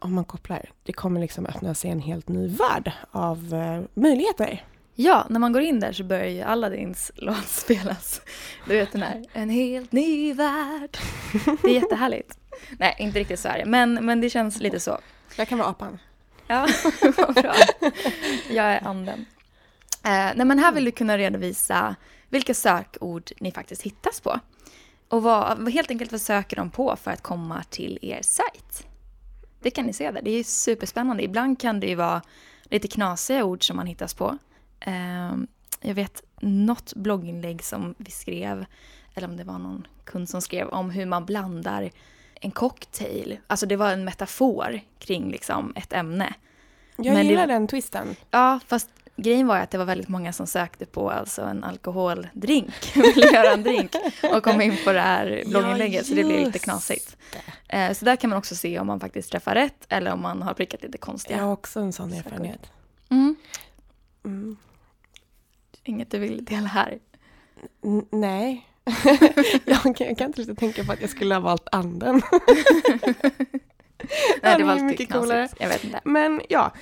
om 0.00 0.14
man 0.14 0.24
kopplar, 0.24 0.70
det 0.82 0.92
kommer 0.92 1.20
liksom 1.20 1.46
öppna 1.46 1.74
sig 1.74 1.90
en 1.90 2.00
helt 2.00 2.28
ny 2.28 2.48
värld 2.48 2.92
av 3.10 3.54
eh, 3.54 4.00
möjligheter. 4.02 4.64
Ja, 4.94 5.26
när 5.30 5.40
man 5.40 5.52
går 5.52 5.62
in 5.62 5.80
där 5.80 5.92
så 5.92 6.04
börjar 6.04 6.26
ju 6.26 6.42
Aladdins 6.42 7.12
låt 7.16 7.48
spelas. 7.48 8.20
Du 8.66 8.76
vet 8.76 8.92
den 8.92 9.02
här, 9.02 9.24
en 9.32 9.50
helt 9.50 9.92
ny 9.92 10.32
värld. 10.32 10.98
Det 11.62 11.68
är 11.68 11.74
jättehärligt. 11.74 12.38
Nej, 12.78 12.96
inte 12.98 13.18
riktigt 13.18 13.40
så 13.40 13.48
är 13.48 13.58
det, 13.58 13.64
men, 13.64 13.94
men 13.94 14.20
det 14.20 14.30
känns 14.30 14.60
lite 14.60 14.80
så. 14.80 14.98
Jag 15.36 15.48
kan 15.48 15.58
vara 15.58 15.68
apan. 15.68 15.98
Ja, 16.46 16.68
vad 17.16 17.34
bra. 17.34 17.54
Jag 18.50 18.66
är 18.66 18.86
anden. 18.86 19.26
Eh, 20.04 20.32
nej, 20.36 20.44
men 20.44 20.58
här 20.58 20.72
vill 20.72 20.84
du 20.84 20.90
kunna 20.90 21.18
redovisa 21.18 21.96
vilka 22.28 22.54
sökord 22.54 23.30
ni 23.40 23.52
faktiskt 23.52 23.82
hittas 23.82 24.20
på. 24.20 24.40
Och 25.08 25.22
vad, 25.22 25.68
helt 25.68 25.90
enkelt 25.90 26.12
vad 26.12 26.20
söker 26.20 26.56
de 26.56 26.70
på 26.70 26.96
för 26.96 27.10
att 27.10 27.22
komma 27.22 27.62
till 27.70 27.98
er 28.02 28.22
sajt. 28.22 28.86
Det 29.60 29.70
kan 29.70 29.86
ni 29.86 29.92
se 29.92 30.10
där. 30.10 30.22
Det 30.22 30.30
är 30.30 30.44
superspännande. 30.44 31.22
Ibland 31.22 31.60
kan 31.60 31.80
det 31.80 31.86
ju 31.86 31.94
vara 31.94 32.22
lite 32.64 32.88
knasiga 32.88 33.44
ord 33.44 33.66
som 33.66 33.76
man 33.76 33.86
hittas 33.86 34.14
på. 34.14 34.38
Eh, 34.80 35.34
jag 35.80 35.94
vet 35.94 36.22
något 36.40 36.94
blogginlägg 36.94 37.64
som 37.64 37.94
vi 37.98 38.10
skrev, 38.10 38.64
eller 39.14 39.28
om 39.28 39.36
det 39.36 39.44
var 39.44 39.58
någon 39.58 39.86
kund 40.04 40.28
som 40.28 40.42
skrev 40.42 40.68
om 40.68 40.90
hur 40.90 41.06
man 41.06 41.24
blandar 41.24 41.90
en 42.40 42.50
cocktail. 42.50 43.38
Alltså 43.46 43.66
det 43.66 43.76
var 43.76 43.92
en 43.92 44.04
metafor 44.04 44.80
kring 44.98 45.30
liksom 45.30 45.72
ett 45.76 45.92
ämne. 45.92 46.34
Jag 46.96 47.04
Men 47.06 47.14
det- 47.14 47.22
gillar 47.22 47.46
den 47.46 47.66
twisten. 47.66 48.16
Ja, 48.30 48.60
fast 48.66 48.90
grejen 49.16 49.46
var 49.46 49.56
att 49.58 49.70
det 49.70 49.78
var 49.78 49.84
väldigt 49.84 50.08
många 50.08 50.32
som 50.32 50.46
sökte 50.46 50.86
på 50.86 51.10
alltså 51.10 51.42
en 51.42 51.64
alkoholdrink, 51.64 52.96
ville 52.96 53.26
göra 53.32 53.52
en 53.52 53.62
drink 53.62 53.90
och 54.32 54.42
kom 54.44 54.60
in 54.60 54.76
på 54.84 54.92
det 54.92 55.00
här 55.00 55.42
blogginlägget 55.46 56.06
så 56.06 56.14
det 56.14 56.24
blev 56.24 56.40
lite 56.46 56.58
knasigt. 56.58 57.16
Eh, 57.68 57.92
Så 57.92 58.04
där 58.04 58.16
kan 58.16 58.30
man 58.30 58.38
också 58.38 58.54
se 58.56 58.78
om 58.78 58.86
man 58.86 59.00
faktiskt 59.00 59.30
träffar 59.32 59.54
rätt 59.54 59.86
eller 59.88 60.12
om 60.12 60.22
man 60.22 60.42
har 60.42 60.54
prickat 60.54 60.82
lite 60.82 60.94
Jag 60.96 61.00
konstiga. 61.00 61.42
har 61.44 61.52
också 61.52 61.80
en 61.80 61.92
sån 61.92 62.12
erfarenhet. 62.12 62.70
Mm. 63.10 63.36
Mm. 64.24 64.56
Inget 65.84 66.10
du 66.10 66.18
vill 66.18 66.44
dela 66.44 66.66
här. 66.66 66.98
N- 67.84 68.06
nej. 68.10 68.66
jag, 69.64 69.82
kan, 69.96 70.06
jag 70.06 70.18
kan 70.18 70.26
inte 70.26 70.40
riktigt 70.40 70.58
tänka 70.58 70.84
på 70.84 70.92
att 70.92 71.00
jag 71.00 71.10
skulle 71.10 71.34
ha 71.34 71.40
valt 71.40 71.68
anden. 71.72 72.22
Nej, 74.42 74.58
det 74.58 74.64
var 74.64 74.74
mycket 74.80 75.08
knasigt. 75.08 75.12
coolare. 75.12 75.48
Jag. 75.92 76.00
Men 76.04 76.40
ja, 76.48 76.72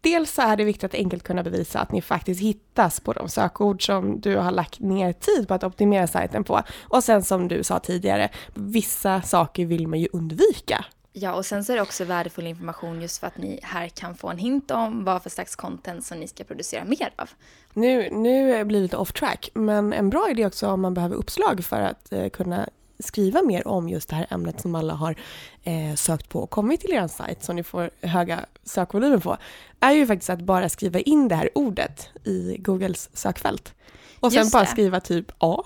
dels 0.00 0.34
så 0.34 0.42
är 0.42 0.56
det 0.56 0.64
viktigt 0.64 0.84
att 0.84 0.94
enkelt 0.94 1.22
kunna 1.22 1.42
bevisa 1.42 1.80
att 1.80 1.92
ni 1.92 2.02
faktiskt 2.02 2.40
hittas 2.40 3.00
på 3.00 3.12
de 3.12 3.28
sökord 3.28 3.86
som 3.86 4.20
du 4.20 4.36
har 4.36 4.50
lagt 4.50 4.80
ner 4.80 5.12
tid 5.12 5.48
på 5.48 5.54
att 5.54 5.64
optimera 5.64 6.06
sajten 6.06 6.44
på. 6.44 6.62
Och 6.82 7.04
sen 7.04 7.22
som 7.22 7.48
du 7.48 7.64
sa 7.64 7.78
tidigare, 7.78 8.28
vissa 8.54 9.22
saker 9.22 9.66
vill 9.66 9.88
man 9.88 10.00
ju 10.00 10.08
undvika. 10.12 10.84
Ja, 11.14 11.34
och 11.34 11.46
sen 11.46 11.64
så 11.64 11.72
är 11.72 11.76
det 11.76 11.82
också 11.82 12.04
värdefull 12.04 12.46
information 12.46 13.02
just 13.02 13.20
för 13.20 13.26
att 13.26 13.38
ni 13.38 13.60
här 13.62 13.88
kan 13.88 14.14
få 14.14 14.28
en 14.28 14.38
hint 14.38 14.70
om 14.70 15.04
vad 15.04 15.22
för 15.22 15.30
slags 15.30 15.56
content 15.56 16.04
som 16.04 16.18
ni 16.18 16.28
ska 16.28 16.44
producera 16.44 16.84
mer 16.84 17.10
av. 17.16 17.30
Nu, 17.72 18.10
nu 18.10 18.64
blir 18.64 18.78
det 18.78 18.82
lite 18.82 18.96
off 18.96 19.12
track, 19.12 19.50
men 19.54 19.92
en 19.92 20.10
bra 20.10 20.30
idé 20.30 20.46
också 20.46 20.68
om 20.68 20.80
man 20.80 20.94
behöver 20.94 21.16
uppslag 21.16 21.64
för 21.64 21.80
att 21.80 22.12
eh, 22.12 22.28
kunna 22.28 22.68
skriva 23.02 23.42
mer 23.42 23.68
om 23.68 23.88
just 23.88 24.08
det 24.08 24.16
här 24.16 24.26
ämnet 24.30 24.60
som 24.60 24.74
alla 24.74 24.94
har 24.94 25.16
eh, 25.62 25.94
sökt 25.94 26.28
på 26.28 26.40
och 26.40 26.50
kommit 26.50 26.80
till 26.80 26.92
er 26.92 27.08
sajt 27.08 27.44
som 27.44 27.56
ni 27.56 27.62
får 27.62 27.90
höga 28.00 28.40
sökvolymer 28.64 29.18
på, 29.18 29.36
är 29.80 29.92
ju 29.92 30.06
faktiskt 30.06 30.30
att 30.30 30.40
bara 30.40 30.68
skriva 30.68 31.00
in 31.00 31.28
det 31.28 31.34
här 31.34 31.50
ordet 31.54 32.08
i 32.24 32.56
Googles 32.58 33.10
sökfält. 33.12 33.74
Och 34.20 34.32
sen 34.32 34.40
Just 34.40 34.52
bara 34.52 34.62
det. 34.62 34.70
skriva 34.70 35.00
typ 35.00 35.32
A 35.38 35.64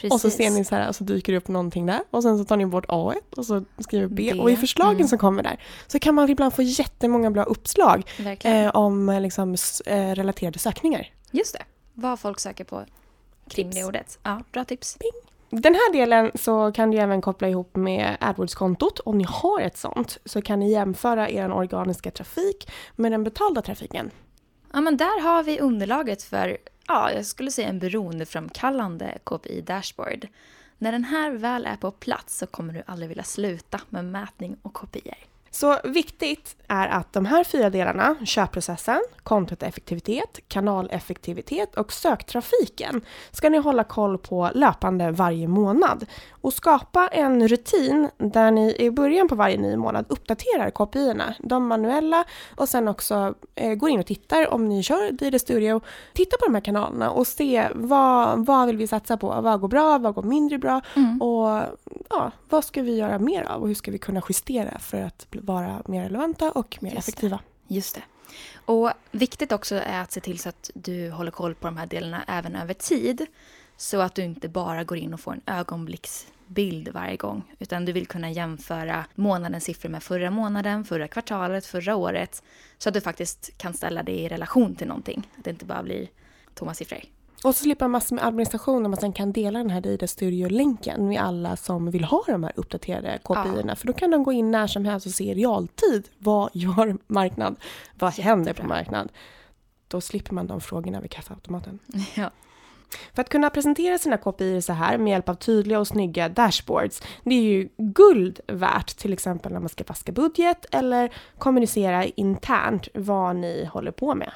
Precis. 0.00 0.12
och 0.12 0.20
så 0.20 0.30
ser 0.30 0.50
ni 0.50 0.64
så 0.64 0.74
här, 0.74 0.88
och 0.88 0.96
så 0.96 1.04
dyker 1.04 1.32
det 1.32 1.38
upp 1.38 1.48
någonting 1.48 1.86
där 1.86 2.00
och 2.10 2.22
sen 2.22 2.38
så 2.38 2.44
tar 2.44 2.56
ni 2.56 2.66
bort 2.66 2.84
A 2.88 3.14
och 3.36 3.46
så 3.46 3.64
skriver 3.78 4.06
B. 4.06 4.30
B, 4.34 4.40
Och 4.40 4.50
i 4.50 4.56
förslagen 4.56 4.96
mm. 4.96 5.08
som 5.08 5.18
kommer 5.18 5.42
där 5.42 5.62
så 5.86 5.98
kan 5.98 6.14
man 6.14 6.30
ibland 6.30 6.54
få 6.54 6.62
jättemånga 6.62 7.30
bra 7.30 7.42
uppslag 7.42 8.02
eh, 8.44 8.68
om 8.68 9.08
eh, 9.08 9.20
liksom, 9.20 9.56
eh, 9.86 10.14
relaterade 10.14 10.58
sökningar. 10.58 11.12
Just 11.30 11.52
det. 11.52 11.62
Vad 11.94 12.20
folk 12.20 12.40
söker 12.40 12.64
på 12.64 12.84
kring 13.48 13.70
det 13.70 13.84
ordet. 13.84 14.18
Ja, 14.22 14.42
bra 14.52 14.64
tips. 14.64 14.98
Den 15.50 15.74
här 15.74 15.92
delen 15.92 16.30
så 16.34 16.72
kan 16.72 16.90
du 16.90 16.98
även 16.98 17.20
koppla 17.20 17.48
ihop 17.48 17.76
med 17.76 18.16
AdWords-kontot. 18.20 19.00
Om 19.00 19.18
ni 19.18 19.24
har 19.28 19.60
ett 19.60 19.76
sånt 19.76 20.18
så 20.24 20.42
kan 20.42 20.60
ni 20.60 20.72
jämföra 20.72 21.30
er 21.30 21.52
organiska 21.52 22.10
trafik 22.10 22.70
med 22.96 23.12
den 23.12 23.24
betalda 23.24 23.62
trafiken. 23.62 24.10
Ja, 24.72 24.80
men 24.80 24.96
där 24.96 25.22
har 25.22 25.42
vi 25.42 25.60
underlaget 25.60 26.22
för, 26.22 26.58
ja, 26.86 27.12
jag 27.12 27.26
skulle 27.26 27.50
säga 27.50 27.68
en 27.68 27.78
beroendeframkallande 27.78 29.18
KPI 29.24 29.60
dashboard. 29.60 30.28
När 30.78 30.92
den 30.92 31.04
här 31.04 31.30
väl 31.30 31.66
är 31.66 31.76
på 31.76 31.90
plats 31.90 32.38
så 32.38 32.46
kommer 32.46 32.74
du 32.74 32.82
aldrig 32.86 33.08
vilja 33.08 33.24
sluta 33.24 33.80
med 33.88 34.04
mätning 34.04 34.56
och 34.62 34.72
kopior. 34.72 35.29
Så 35.52 35.76
viktigt 35.84 36.56
är 36.68 36.88
att 36.88 37.12
de 37.12 37.26
här 37.26 37.44
fyra 37.44 37.70
delarna, 37.70 38.16
köpprocessen, 38.24 39.00
kontoeffektivitet, 39.22 40.38
kanaleffektivitet 40.48 41.74
och 41.74 41.92
söktrafiken, 41.92 43.00
ska 43.30 43.48
ni 43.48 43.58
hålla 43.58 43.84
koll 43.84 44.18
på 44.18 44.50
löpande 44.54 45.10
varje 45.10 45.48
månad. 45.48 46.06
Och 46.30 46.52
skapa 46.52 47.08
en 47.08 47.48
rutin 47.48 48.08
där 48.18 48.50
ni 48.50 48.76
i 48.78 48.90
början 48.90 49.28
på 49.28 49.34
varje 49.34 49.58
ny 49.58 49.76
månad 49.76 50.04
uppdaterar 50.08 50.70
kopiorna, 50.70 51.34
de 51.38 51.66
manuella 51.66 52.24
och 52.56 52.68
sen 52.68 52.88
också 52.88 53.34
eh, 53.54 53.74
går 53.74 53.90
in 53.90 54.00
och 54.00 54.06
tittar 54.06 54.48
om 54.54 54.68
ni 54.68 54.82
kör 54.82 55.12
Dida 55.12 55.38
Studio. 55.38 55.80
Titta 56.14 56.36
på 56.36 56.44
de 56.44 56.54
här 56.54 56.62
kanalerna 56.62 57.10
och 57.10 57.26
se 57.26 57.68
vad, 57.74 58.46
vad 58.46 58.66
vill 58.66 58.76
vi 58.76 58.86
satsa 58.86 59.16
på, 59.16 59.40
vad 59.40 59.60
går 59.60 59.68
bra, 59.68 59.98
vad 59.98 60.14
går 60.14 60.22
mindre 60.22 60.58
bra 60.58 60.80
och 61.20 61.62
ja, 62.10 62.30
vad 62.48 62.64
ska 62.64 62.82
vi 62.82 62.96
göra 62.96 63.18
mer 63.18 63.42
av 63.42 63.62
och 63.62 63.68
hur 63.68 63.74
ska 63.74 63.90
vi 63.90 63.98
kunna 63.98 64.22
justera 64.28 64.78
för 64.78 65.02
att 65.02 65.26
bli- 65.30 65.39
vara 65.40 65.82
mer 65.86 66.02
relevanta 66.02 66.50
och 66.50 66.78
mer 66.80 66.90
Just 66.94 67.06
det. 67.06 67.10
effektiva. 67.10 67.40
Just 67.68 67.94
det. 67.94 68.02
Och 68.54 68.92
viktigt 69.10 69.52
också 69.52 69.74
är 69.74 70.00
att 70.00 70.12
se 70.12 70.20
till 70.20 70.38
så 70.38 70.48
att 70.48 70.70
du 70.74 71.10
håller 71.10 71.30
koll 71.30 71.54
på 71.54 71.66
de 71.66 71.76
här 71.76 71.86
delarna 71.86 72.24
även 72.28 72.56
över 72.56 72.74
tid. 72.74 73.26
Så 73.76 74.00
att 74.00 74.14
du 74.14 74.22
inte 74.22 74.48
bara 74.48 74.84
går 74.84 74.98
in 74.98 75.14
och 75.14 75.20
får 75.20 75.32
en 75.32 75.40
ögonblicksbild 75.46 76.88
varje 76.88 77.16
gång. 77.16 77.42
Utan 77.58 77.84
du 77.84 77.92
vill 77.92 78.06
kunna 78.06 78.30
jämföra 78.30 79.04
månadens 79.14 79.64
siffror 79.64 79.90
med 79.90 80.02
förra 80.02 80.30
månaden, 80.30 80.84
förra 80.84 81.08
kvartalet, 81.08 81.66
förra 81.66 81.96
året. 81.96 82.42
Så 82.78 82.88
att 82.88 82.94
du 82.94 83.00
faktiskt 83.00 83.58
kan 83.58 83.74
ställa 83.74 84.02
det 84.02 84.12
i 84.20 84.28
relation 84.28 84.74
till 84.74 84.86
någonting. 84.88 85.28
Att 85.38 85.44
det 85.44 85.50
inte 85.50 85.64
bara 85.64 85.82
blir 85.82 86.08
tomma 86.54 86.74
siffror. 86.74 87.00
Och 87.44 87.54
så 87.54 87.62
slipper 87.62 87.84
man 87.84 87.90
massor 87.90 88.16
med 88.16 88.24
administration 88.24 88.84
om 88.84 88.90
man 88.90 89.00
sen 89.00 89.12
kan 89.12 89.32
dela 89.32 89.58
den 89.58 89.70
här 89.70 89.80
Data 89.80 90.06
Studio-länken 90.06 91.08
med 91.08 91.20
alla 91.22 91.56
som 91.56 91.90
vill 91.90 92.04
ha 92.04 92.24
de 92.26 92.44
här 92.44 92.52
uppdaterade 92.56 93.18
KPI-erna. 93.24 93.76
För 93.76 93.86
då 93.86 93.92
kan 93.92 94.10
de 94.10 94.22
gå 94.22 94.32
in 94.32 94.50
när 94.50 94.66
som 94.66 94.84
helst 94.84 95.06
och 95.06 95.12
se 95.12 95.24
i 95.24 95.34
realtid. 95.34 96.08
Vad 96.18 96.50
gör 96.54 96.98
marknad? 97.06 97.56
Vad 97.94 98.12
händer 98.12 98.52
på 98.52 98.66
marknad? 98.66 99.12
Då 99.88 100.00
slipper 100.00 100.34
man 100.34 100.46
de 100.46 100.60
frågorna 100.60 101.00
vid 101.00 101.10
kassaautomaten. 101.10 101.78
Ja. 102.14 102.30
För 103.14 103.22
att 103.22 103.28
kunna 103.28 103.50
presentera 103.50 103.98
sina 103.98 104.16
KPI 104.16 104.62
så 104.62 104.72
här 104.72 104.98
med 104.98 105.10
hjälp 105.10 105.28
av 105.28 105.34
tydliga 105.34 105.80
och 105.80 105.88
snygga 105.88 106.28
dashboards, 106.28 107.02
det 107.24 107.34
är 107.34 107.42
ju 107.42 107.68
guld 107.76 108.40
värt, 108.46 108.96
till 108.96 109.12
exempel 109.12 109.52
när 109.52 109.60
man 109.60 109.68
ska 109.68 109.84
vaska 109.84 110.12
budget 110.12 110.66
eller 110.70 111.12
kommunicera 111.38 112.04
internt 112.04 112.88
vad 112.94 113.36
ni 113.36 113.64
håller 113.72 113.90
på 113.90 114.14
med. 114.14 114.32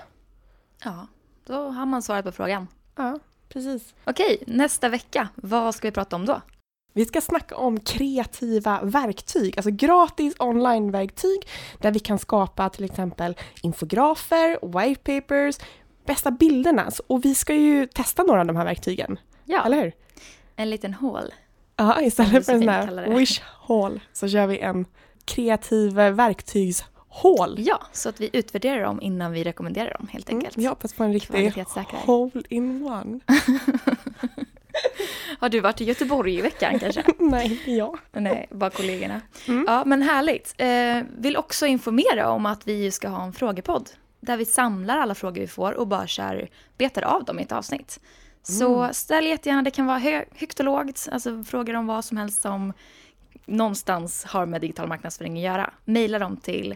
ja, 0.85 1.07
då 1.47 1.55
har 1.55 1.87
man 1.87 2.03
svaret 2.03 2.25
på 2.25 2.33
frågan. 2.33 2.67
Ja, 2.97 3.19
precis. 3.49 3.95
Okej, 4.05 4.43
nästa 4.47 4.89
vecka, 4.89 5.29
vad 5.35 5.75
ska 5.75 5.89
vi 5.89 5.93
prata 5.93 6.17
om 6.17 6.27
då? 6.27 6.41
Vi 6.93 7.05
ska 7.05 7.21
snacka 7.21 7.57
om 7.57 7.81
kreativa 7.81 8.81
verktyg, 8.83 9.55
alltså 9.59 9.71
gratis 9.71 10.35
online-verktyg 10.39 11.49
där 11.79 11.91
vi 11.93 11.99
kan 12.01 12.19
skapa 12.19 12.69
till 12.71 12.85
exempel 12.85 13.37
infografer, 13.63 14.59
white 14.81 15.21
papers, 15.21 15.57
bästa 16.07 16.31
bilderna. 16.31 16.91
Och 17.07 17.25
vi 17.25 17.35
ska 17.35 17.55
ju 17.55 17.87
testa 17.87 18.23
några 18.23 18.41
av 18.41 18.47
de 18.47 18.57
här 18.57 18.65
verktygen, 18.65 19.19
Ja, 19.45 19.65
eller 19.65 19.83
hur? 19.83 19.93
en 20.57 20.71
liten 20.71 20.95
hål. 20.95 21.35
Ja, 21.77 22.01
istället 22.03 22.47
för 22.47 22.53
en 22.53 22.61
sån 22.61 22.69
här 22.69 23.09
wish 23.19 23.43
hall 23.69 24.01
så 24.13 24.29
kör 24.29 24.47
vi 24.47 24.59
en 24.59 24.87
kreativ 25.25 25.95
verktygshål. 27.23 27.55
Ja, 27.59 27.83
så 27.93 28.09
att 28.09 28.21
vi 28.21 28.31
utvärderar 28.33 28.83
dem 28.83 29.01
innan 29.03 29.33
vi 29.33 29.45
rekommenderar 29.45 29.95
dem 29.99 30.09
helt 30.13 30.29
Mm, 30.29 30.39
enkelt. 30.39 30.57
vi 30.59 30.67
hoppas 30.67 30.93
på 30.93 31.05
en 31.05 31.13
riktig 31.13 31.31
Kvalitetssäkra. 31.31 31.99
hole 31.99 32.43
in 32.49 32.83
one. 32.87 33.21
Har 35.39 35.49
du 35.49 35.61
varit 35.61 35.81
i 35.81 35.85
Göteborg 35.85 36.35
i 36.39 36.41
veckan 36.41 36.79
kanske? 36.79 37.05
Nej, 37.19 37.61
ja. 37.77 37.95
Nej, 38.13 38.47
bara 38.51 38.71
kollegorna. 38.71 39.21
Mm. 39.49 39.65
Ja, 39.69 39.83
men 39.87 40.03
härligt. 40.03 40.55
Eh, 40.59 41.03
vill 41.19 41.37
också 41.37 41.67
informera 41.67 42.31
om 42.31 42.47
att 42.47 42.67
vi 42.67 42.91
ska 42.91 43.09
ha 43.09 43.25
en 43.25 43.33
frågepodd. 43.33 43.91
Där 44.21 44.37
vi 44.37 44.45
samlar 44.45 44.99
alla 44.99 45.15
frågor 45.15 45.41
vi 45.41 45.47
får 45.47 45.73
och 45.73 45.87
bara 45.87 46.07
kör, 46.07 46.49
betar 46.79 47.03
av 47.03 47.25
dem 47.25 47.39
i 47.39 47.43
ett 47.43 47.53
avsnitt. 47.53 48.01
Så 48.43 48.89
ställ 48.93 49.27
jättegärna, 49.27 49.63
det 49.63 49.71
kan 49.71 49.87
vara 49.87 49.99
hö- 49.99 50.25
högt 50.37 50.59
och 50.61 50.65
lågt, 50.65 51.09
alltså 51.13 51.45
frågor 51.45 51.77
om 51.77 51.87
vad 51.87 52.05
som 52.05 52.17
helst 52.17 52.43
som 52.43 52.73
någonstans 53.47 54.25
har 54.25 54.47
med 54.47 54.61
digital 54.61 54.89
marknadsföring 54.89 55.37
att 55.37 55.45
göra. 55.45 55.71
Maila 55.85 56.19
dem 56.19 56.37
till 56.37 56.75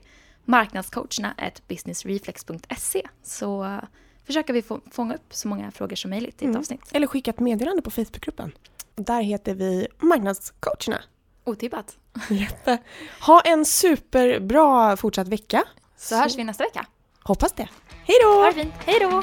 marknadscoacherna 0.49 1.35
businessreflex.se 1.69 3.03
så 3.23 3.65
eh, 3.65 3.79
försöker 4.27 4.53
vi 4.53 4.63
få, 4.63 4.81
fånga 4.91 5.15
upp 5.15 5.35
så 5.35 5.49
många 5.49 5.71
frågor 5.71 5.97
som 5.97 6.11
möjligt 6.11 6.35
i 6.43 6.45
ett 6.45 6.49
Mm. 6.49 6.57
avsnitt. 6.61 6.81
Eller 6.93 7.07
skicka 7.07 7.31
ett 7.31 7.41
meddelande 7.41 7.83
på 7.83 7.91
Facebookgruppen. 7.91 8.53
Där 8.95 9.23
heter 9.23 9.55
vi 9.55 9.87
Marknadscoacherna. 9.99 11.03
Otippat. 11.45 11.97
Jätte. 12.31 12.79
Ha 13.27 13.41
en 13.41 13.65
superbra 13.65 14.97
fortsatt 14.97 15.29
vecka. 15.29 15.65
Så 15.97 16.17
hörs 16.17 16.37
vi 16.37 16.45
nästa 16.45 16.65
vecka. 16.65 16.87
Hoppas 17.23 17.53
det. 17.53 17.69
Hej 18.05 18.17
då! 18.23 18.29
Ha 18.29 18.47
det 18.47 18.53
fint. 18.53 18.75
Hej 18.87 18.99
då! 19.01 19.23